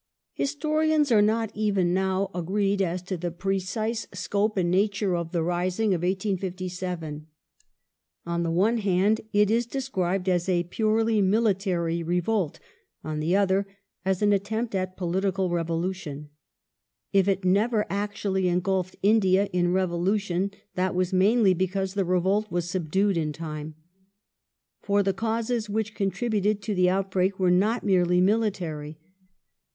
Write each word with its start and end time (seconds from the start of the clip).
Historians 0.33 1.11
are 1.11 1.21
not, 1.21 1.51
even 1.53 1.93
now, 1.93 2.31
agreed 2.33 2.81
as 2.81 3.03
to 3.03 3.15
the 3.17 3.29
precise 3.29 4.07
scope 4.11 4.57
and 4.57 4.71
Causes 4.73 4.75
of 4.75 4.81
nature 4.81 5.15
of 5.15 5.31
the 5.31 5.43
rising 5.43 5.93
of 5.93 6.01
1857. 6.01 7.27
On 8.25 8.41
the 8.41 8.49
one 8.49 8.79
hand 8.79 9.21
it 9.31 9.51
is 9.51 9.67
described 9.67 10.27
as 10.27 10.45
[^^. 10.47 10.47
1•!• 10.47 10.55
1 10.63 10.65
!••1 10.65 10.65
Mutiny 10.65 10.65
a 10.65 10.69
purely 10.71 11.21
military 11.21 12.01
revolt, 12.01 12.59
on 13.03 13.19
the 13.19 13.35
other 13.35 13.67
as 14.03 14.23
an 14.23 14.33
attempt 14.33 14.73
at 14.73 14.97
political 14.97 15.51
revolution. 15.51 16.29
If 17.13 17.27
it 17.27 17.45
never 17.45 17.85
actually 17.87 18.47
engulfed 18.47 18.95
India 19.03 19.49
in 19.53 19.71
revolution, 19.71 20.49
that 20.73 20.95
was 20.95 21.13
mainly 21.13 21.53
because 21.53 21.93
the 21.93 22.03
revolt 22.05 22.49
was 22.51 22.67
subdued 22.67 23.17
in 23.17 23.33
time. 23.33 23.75
For 24.79 25.03
the 25.03 25.13
causes 25.13 25.69
which 25.69 25.93
contributed 25.93 26.59
to 26.63 26.73
the 26.73 26.89
outbreak 26.89 27.37
were 27.37 27.51
not 27.51 27.83
merely 27.83 28.19
military. 28.19 28.97